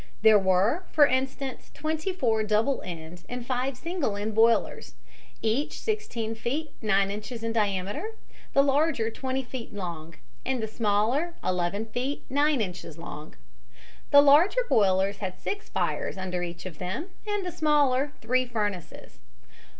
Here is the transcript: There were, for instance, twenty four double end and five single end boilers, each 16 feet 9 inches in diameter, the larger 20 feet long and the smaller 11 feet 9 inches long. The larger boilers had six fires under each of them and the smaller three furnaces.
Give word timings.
There 0.23 0.39
were, 0.39 0.83
for 0.91 1.05
instance, 1.05 1.69
twenty 1.75 2.11
four 2.11 2.41
double 2.43 2.81
end 2.83 3.23
and 3.29 3.45
five 3.45 3.77
single 3.77 4.17
end 4.17 4.33
boilers, 4.33 4.95
each 5.43 5.79
16 5.79 6.33
feet 6.33 6.71
9 6.81 7.11
inches 7.11 7.43
in 7.43 7.53
diameter, 7.53 8.15
the 8.53 8.63
larger 8.63 9.11
20 9.11 9.43
feet 9.43 9.75
long 9.75 10.15
and 10.43 10.59
the 10.59 10.67
smaller 10.67 11.35
11 11.43 11.85
feet 11.85 12.25
9 12.31 12.61
inches 12.61 12.97
long. 12.97 13.35
The 14.09 14.21
larger 14.21 14.61
boilers 14.67 15.17
had 15.19 15.37
six 15.39 15.69
fires 15.69 16.17
under 16.17 16.41
each 16.41 16.65
of 16.65 16.79
them 16.79 17.09
and 17.27 17.45
the 17.45 17.51
smaller 17.51 18.11
three 18.21 18.47
furnaces. 18.47 19.19